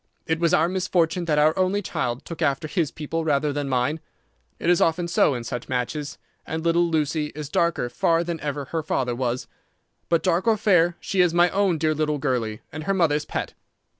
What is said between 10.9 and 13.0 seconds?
she is my own dear little girlie, and her